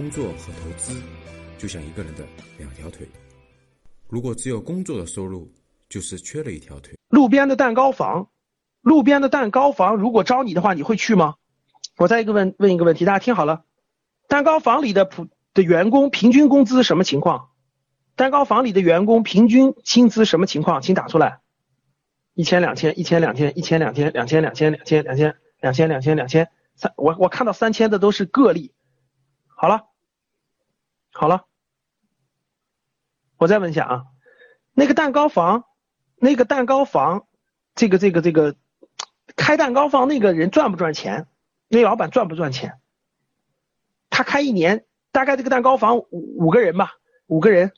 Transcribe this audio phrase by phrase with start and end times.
[0.00, 0.98] 工作和投资
[1.58, 2.24] 就像一个人的
[2.56, 3.06] 两条腿，
[4.08, 5.46] 如果只有工作的收入，
[5.90, 6.98] 就是缺了一条腿。
[7.10, 8.30] 路边的蛋糕房，
[8.80, 11.34] 路边的蛋糕房，如果招你的话，你会去吗？
[11.98, 13.64] 我再一个问问一个问题，大家听好了，
[14.26, 17.50] 蛋糕房里的普的员工平均工资什么情况？
[18.16, 20.80] 蛋糕房里的员工平均薪资什么情况？
[20.80, 21.40] 请打出来。
[22.32, 28.72] 一千两千，一千两千，一千两千，两千两千两千两千两千两千两千三，我我看到三千的都是个例。
[29.54, 29.89] 好了，
[31.12, 31.44] 好了，
[33.36, 34.06] 我再问一下啊，
[34.72, 35.64] 那个蛋糕房，
[36.16, 37.26] 那个蛋糕房，
[37.74, 38.56] 这个这个这个
[39.36, 41.26] 开蛋糕房那个人赚不赚钱？
[41.68, 42.80] 那老板赚不赚钱？
[44.08, 46.94] 他开一年，大概这个蛋糕房五五个人吧，
[47.26, 47.72] 五个人，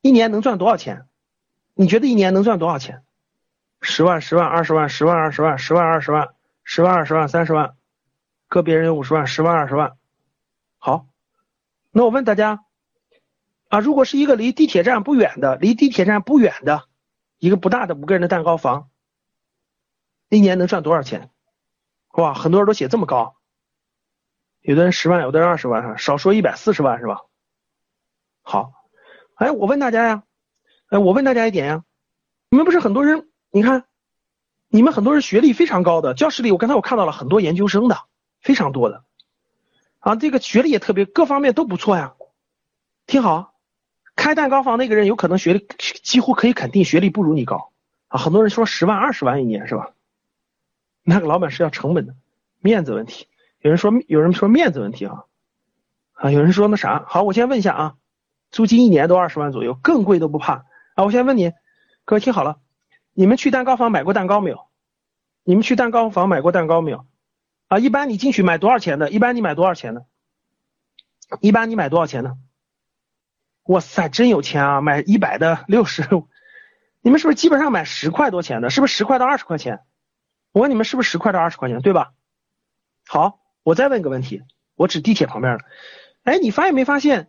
[0.00, 1.06] 一年能赚多少钱？
[1.74, 3.02] 你觉得一年能赚多少钱？
[3.80, 7.76] 十万、十万、二十万、十万、二十万、十万、二十万、十万、二十万、三十万，
[8.48, 9.96] 个别人有五十万、十万、二十万。
[10.78, 11.06] 好，
[11.92, 12.64] 那我问大家
[13.68, 16.84] 啊，如果是一个离地铁站不远的、离地铁站不远的
[17.38, 18.90] 一个不大的五个人的蛋糕房，
[20.30, 21.30] 一年能赚多少钱？
[22.12, 23.36] 哇，很多人都写这么高，
[24.60, 27.20] 有的人十万，有的人二十万，少说一百四十万是吧？
[28.42, 28.72] 好，
[29.34, 30.22] 哎，我问大家呀，
[30.88, 31.84] 哎，我问大家一点呀，
[32.48, 33.28] 你们不是很多人？
[33.50, 33.84] 你看，
[34.68, 38.00] 你们很多人学历非常高的，教室里我刚才我看到了很多研究生的，
[38.40, 39.04] 非常多的，
[39.98, 42.14] 啊，这个学历也特别，各方面都不错呀。
[43.06, 43.54] 听好，
[44.18, 45.66] 开蛋糕房那个人有可能学历
[46.02, 47.70] 几乎可以肯定学历不如你高
[48.08, 48.18] 啊。
[48.18, 49.92] 很多人说十万二十万一年是吧？
[51.04, 52.16] 那个老板是要成本的，
[52.58, 53.28] 面子问题。
[53.60, 55.24] 有人说有人说面子问题啊，
[56.14, 57.04] 啊，有人说那啥。
[57.06, 57.94] 好，我先问一下啊，
[58.50, 61.04] 租金一年都二十万左右，更贵都不怕啊。
[61.04, 61.52] 我先问你，
[62.04, 62.58] 各位听好了。
[63.14, 64.66] 你们去蛋糕房买过蛋糕没有？
[65.44, 67.06] 你们去蛋糕房买过蛋糕没有？
[67.68, 69.10] 啊，一般你进去买多少钱的？
[69.10, 70.06] 一般你买多少钱的？
[71.40, 72.36] 一般你买多少钱的？
[73.68, 74.80] 哇塞，真有钱啊！
[74.80, 76.02] 买一百的、六十，
[77.02, 78.70] 你们是不是基本上买十块多钱的？
[78.70, 79.80] 是不是十块到二十块钱？
[80.52, 82.12] 我问你们是不是十块到二十块钱，对吧？
[83.06, 84.42] 好，我再问个问题，
[84.74, 85.64] 我指地铁旁边的。
[86.24, 87.28] 哎，你发现没发现？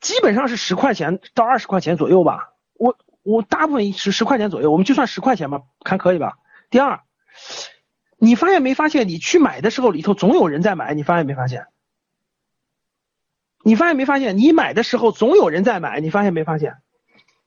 [0.00, 2.54] 基本上是十块钱到二十块钱左右吧？
[2.74, 2.96] 我。
[3.22, 6.38] 我大部分是十块钱左右，我们就算十块钱吧，还可以吧？
[6.70, 7.00] 第二，
[8.16, 11.66] 你发现没发现，你去买的时候里头总有人在买，你发现没发现？
[13.70, 16.78] 你发现没发现，你买的时候总有人在买，你发现没发现？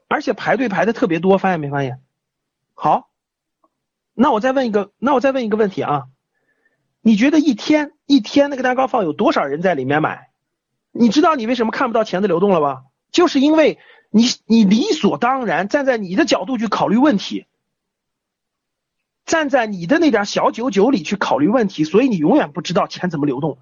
[0.07, 1.99] 而且排队排的特别多，发现没发现？
[2.73, 3.09] 好，
[4.13, 6.05] 那我再问一个，那我再问一个问题啊，
[7.01, 10.29] 你觉得一天一天那个蛋糕放有多少人在里面买？
[10.93, 12.83] 你知道你为什么看不到钱的流动了吧？
[13.11, 13.77] 就是因为。
[14.15, 17.47] 你你理所当然站在你的角度去考虑问题，
[19.25, 23.57] 站在你的那点小九九里去考虑问题，所以你永远不知道钱怎么流动。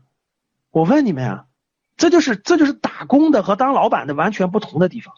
[0.70, 1.46] 我问你们呀，
[2.02, 5.14] 这就是这就是打工的和当老板的完全不同的地方，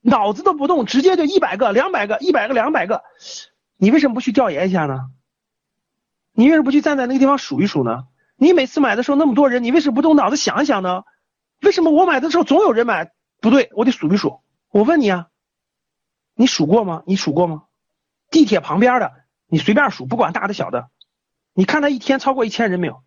[0.00, 3.02] 脑子都不动，直接就一百个、两百个、一百个、两百个，
[3.76, 5.10] 你为什么不去调研一下呢？
[6.32, 8.06] 你为什么不去站在那个地方数一数呢？
[8.36, 11.02] 你每次买的时候那么多人，你为什么不动脑子想一想呢？
[11.60, 13.10] 为什么我买的时候总有人买？
[13.40, 14.42] 不对，我得数一数。
[14.70, 15.26] 我问你啊，
[16.36, 17.02] 你数过吗？
[17.04, 17.64] 你数过吗？
[18.30, 19.10] 地铁旁边的，
[19.48, 20.88] 你随便数，不管大的小的，
[21.52, 23.02] 你看他一天超过一千人没有？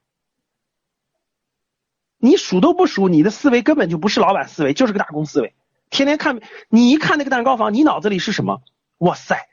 [2.25, 5.53] 你数都不数，你的思维根本就不是老板思维，就是个打工思维。
[5.91, 8.63] 天天看，你一看那个蛋糕房，你脑子里是什么？
[8.97, 9.47] 哇塞，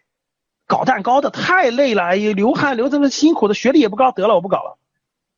[0.66, 4.78] 搞蛋糕的太累了，哎呀，流汗流这么辛苦的，学历也不高，得了，我不搞了。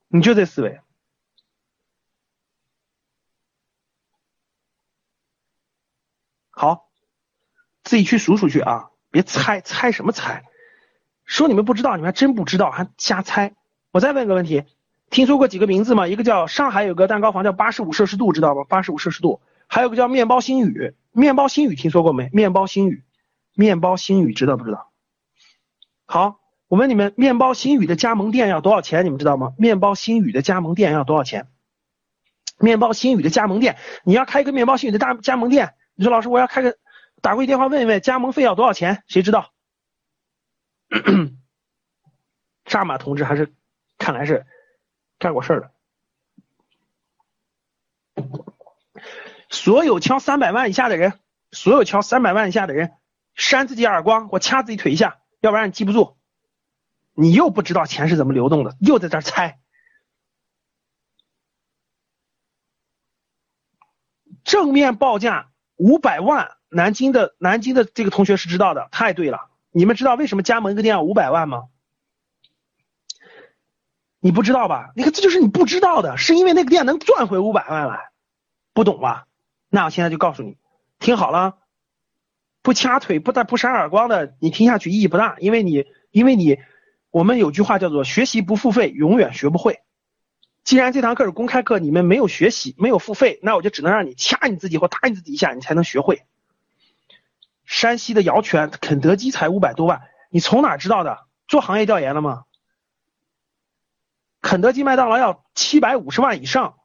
[0.07, 0.81] 你就这思维。
[6.51, 6.89] 好，
[7.83, 8.91] 自己去数数去啊！
[9.11, 10.45] 别猜猜什么猜，
[11.25, 13.55] 说你们不知道，你们还真不知道，还瞎猜。
[13.91, 14.63] 我再问个问题，
[15.15, 16.09] 听说过几个名字吗？
[16.09, 18.65] 一个叫上海有个蛋糕房叫八十五摄氏度，知道吗？
[18.69, 22.29] 八十五摄氏度，还有个叫面包新语，面包新语听说过没？
[22.33, 23.05] 面包新语，
[23.55, 24.91] 面包新语知道不知道？
[26.05, 29.05] 好，我问你们，面包新语的加盟店要多少钱？
[29.05, 29.53] 你们知道吗？
[29.57, 31.47] 面包新语的加盟店要多少钱？
[32.59, 35.75] 面包新语的加盟店，你要开一个面包新语的大加盟店。
[35.95, 36.77] 你说老师，我要开个
[37.23, 39.05] 打过去电话问一问，加盟费要多少钱？
[39.07, 39.53] 谁知道？
[42.67, 43.55] 扎马同志还是
[43.97, 44.45] 看来是
[45.25, 45.71] 干过事儿的。
[49.49, 51.19] 所有敲三百万以下的人，
[51.51, 52.93] 所有敲三百万以下的人，
[53.35, 56.19] 扇自己耳光，我掐自己腿一下，要不然你记不住。
[57.15, 59.61] 你又不知道钱是怎么流动的，又在这猜。
[64.45, 65.51] 正面报价。
[65.77, 69.49] 五百万，南京的南京的这个同学是知道的，太对了。
[69.73, 71.65] 你们知道为什么加盟一个店要五百万吗？
[74.25, 74.91] 你不知道吧？
[74.97, 78.09] 你看这就是你不知道的，是因为那个店能赚回五百万来，
[78.73, 79.27] 不懂吧？
[79.69, 80.57] 那我现在就告诉你，
[80.99, 81.59] 听好了，
[82.63, 86.59] 不掐腿不但不扇耳光的，你听下去意义不大，因为你因为你
[87.11, 89.81] 我们有句话叫做学习不付费永远学不会。
[90.65, 96.23] 既然这堂课是公开课，你们没有学习没有付费，那我就只能让你掐你自己或打你自己一下，你才能学会。
[97.67, 100.01] 山西的姚泉，肯德基才五百多万，
[100.31, 101.27] 你从哪知道的？
[101.47, 102.45] 做行业调研了吗？
[104.45, 106.79] 肯德基、麦当劳要七百五十万以上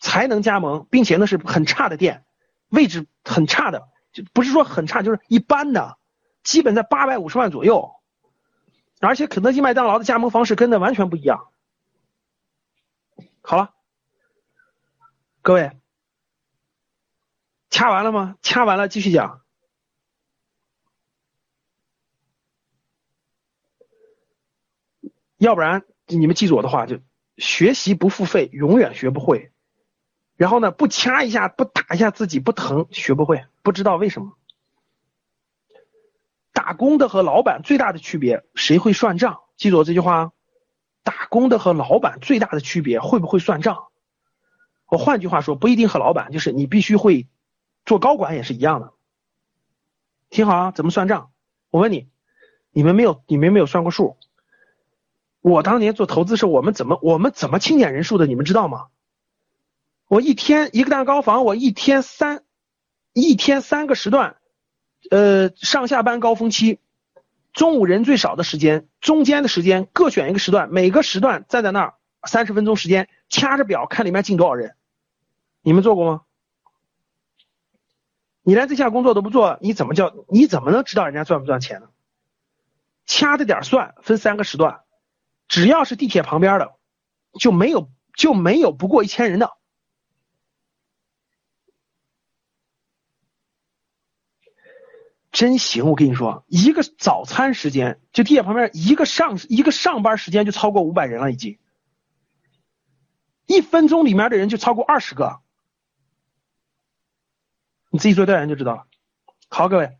[0.00, 2.24] 才能加盟，并且那是很差的店，
[2.70, 5.96] 位置很差的，就不是说很差，就是一般的，
[6.42, 7.94] 基本在八百五十万左右。
[8.98, 11.48] 而且肯德基、麦当劳的加盟方式跟那完全不一样。
[13.42, 13.72] 好了，
[15.40, 15.80] 各位，
[17.70, 18.36] 掐完了吗？
[18.42, 19.40] 掐完了，继续讲。
[25.36, 25.84] 要不然
[26.18, 26.98] 你们记住我的话，就
[27.36, 29.50] 学习不付费，永远学不会。
[30.36, 33.44] 然后呢，不掐一下，不打一下自己不疼，学不会。
[33.62, 34.36] 不知道为什么。
[36.52, 39.40] 打工的和老板最大的区别，谁会算账？
[39.56, 40.32] 记住我这句话。
[41.04, 43.88] 打工的和老板最大的区别，会不会算账？
[44.86, 47.26] 我换句话说，不一定和老板，就是你必须会
[47.84, 48.92] 做高管也是一样的。
[50.30, 51.32] 听好啊，怎么算账？
[51.70, 52.08] 我问你，
[52.70, 54.16] 你们没有，你们没有算过数？
[55.42, 58.26] 我当年做投资时，我们怎么我们怎么清点人数的？
[58.26, 58.86] 你们知道吗？
[60.06, 62.44] 我一天一个蛋糕房，我一天三
[63.12, 64.36] 一天三个时段，
[65.10, 66.78] 呃，上下班高峰期，
[67.52, 71.94] 中午人最少的时间，中间的时间各选一个时段，每个时段站在那儿
[72.24, 74.76] 三十分钟时间，掐着表看里面进多少人。
[75.60, 76.22] 你们做过吗？
[78.44, 81.88] 你连这项工作都不做，你怎么叫你怎么能知道人家赚不赚钱呢？
[83.06, 84.81] 掐着点算，分三个时段。
[85.48, 86.76] 只要是地铁旁边的，
[87.38, 89.52] 就没有就没有不过一千人的，
[95.30, 95.86] 真行！
[95.86, 101.58] 我跟你说，一个早餐时间，就地铁旁边一个上一个上班时间就超过五百人了，已经，
[103.46, 105.40] 一分钟里面的人就超过二十个，
[107.90, 108.86] 你自己做调研就知道了。
[109.48, 109.98] 好，各位，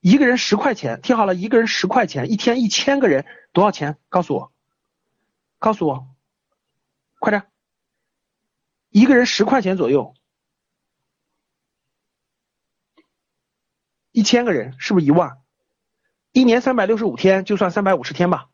[0.00, 3.98] 一个人十块钱，听好了，一个人十块钱，一天一千个人多少钱？
[4.08, 4.52] 告诉我。
[5.58, 6.08] 告诉我，
[7.18, 7.50] 快点！
[8.90, 10.14] 一个人十块钱左右，
[14.12, 15.42] 一千个人是不是一万？
[16.32, 18.48] 一年三百六十五天，就算三百五十天吧。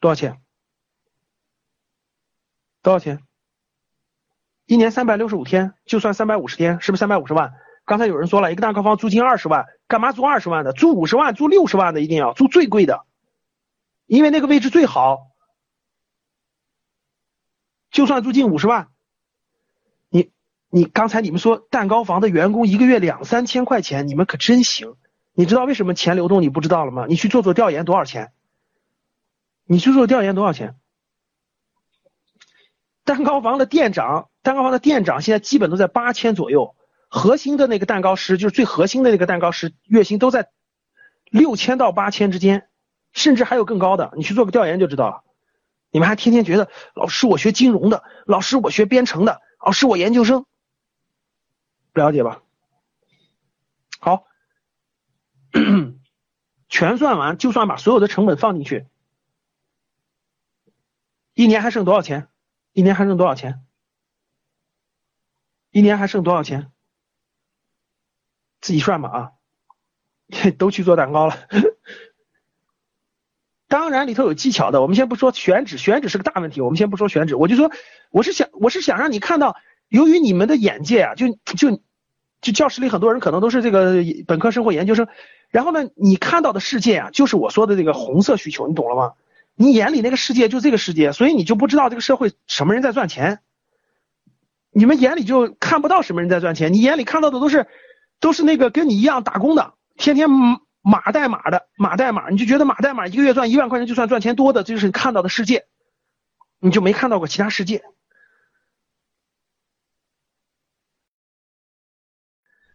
[0.00, 0.42] 多少钱？
[2.82, 3.22] 多少钱？
[4.66, 7.54] 一年三百六十五天，就算三百五十天，是不是三百五十万？
[7.84, 10.72] 刚才有人说了一个蛋糕房租金二十万，干嘛租二十万的？
[10.72, 13.06] 租五十万、租六十万的一定要租最贵的，
[14.06, 15.27] 因为那个位置最好。
[17.90, 18.88] 就算租金五十万，
[20.10, 20.30] 你
[20.70, 24.96] 你刚才你们说蛋糕房的员工一个月两三千块钱，你们可真行。
[25.32, 27.06] 你知道为什么钱流动你不知道了吗？
[27.08, 28.32] 你去做做调研多少钱？
[29.64, 30.74] 你去做调研多少钱？
[33.04, 36.74] 蛋糕房的店长，蛋糕房的店长现在基本都在八千左右，
[37.08, 40.50] 核心的那个蛋糕师就是最核心的那个蛋糕师，月薪都在
[41.30, 42.68] 六千到八千之间，
[43.12, 44.12] 甚至还有更高的。
[44.16, 45.24] 你去做个调研就知道了。
[45.90, 50.44] 你们还天天觉得老师我学金融的，老师我学编程的，老师我研究生，
[51.92, 52.42] 不了解吧？
[53.98, 54.26] 好，
[56.68, 58.86] 全算完，就算把所有的成本放进去，
[61.34, 62.28] 一年还剩多少钱？
[62.72, 63.64] 一年还剩多少钱？
[65.70, 66.70] 一年还剩多少钱？
[68.60, 69.32] 自己算吧啊！
[70.58, 71.34] 都去做蛋糕了。
[73.68, 77.70] 当然里头有技巧的，我们先不说选址，选址是个大问题，我们先不说选址，我就说
[78.10, 79.56] 我是想我是想让你看到，
[79.88, 81.78] 由于你们的眼界啊，就就
[82.40, 85.06] 就教室里很多人可能都是这个本科生或研究生，
[85.50, 89.12] 然后呢，你看到的世界啊，就是我说的这个红色需求，你懂了吗？
[89.54, 93.40] 你眼里那个世界就这个世界，所以你就不知道这个社会什么人在赚钱，
[94.70, 97.66] 你们眼里就看不到什么人在赚钱，你眼里看到的都是
[98.18, 100.28] 都是那个跟你一样打工的，天天。
[100.80, 105.66] 码代码的码代码，你就觉得码代码一个月赚一万块钱就算赚钱多的，这就是你看到的世界，
[106.58, 107.84] 你就没看到过其他世界。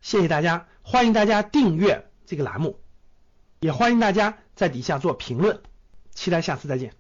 [0.02, 2.80] 谢谢大家，欢迎大家订阅这个栏目，
[3.62, 5.64] 也欢迎大家在底下做评论，
[6.12, 6.94] 期待下次再见。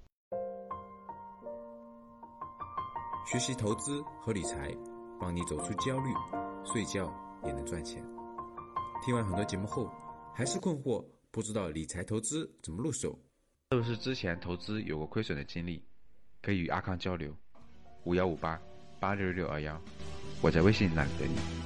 [3.25, 4.75] 学习投资和理财，
[5.19, 6.13] 帮你走出焦虑，
[6.65, 8.03] 睡觉也能赚钱。
[9.03, 10.02] 听完很多节目后。
[10.36, 13.20] 还是困惑，不知道理财投资怎么入手，
[13.70, 15.84] 是不是之前投资有过亏损的经历？
[16.42, 17.32] 可以与阿康交流。
[18.06, 18.60] 五幺五八
[19.00, 19.80] 八六六二幺，
[20.42, 21.62] 我在微信那里等你。